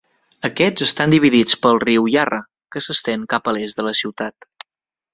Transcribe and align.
Aquests 0.47 0.85
estan 0.85 1.13
dividits 1.15 1.59
pel 1.67 1.79
riu 1.85 2.09
Yarra, 2.15 2.41
que 2.77 2.85
s'estén 2.87 3.31
cap 3.35 3.49
a 3.49 3.57
l'est 3.59 3.81
de 3.83 3.91
la 3.91 3.99
ciutat. 4.05 4.53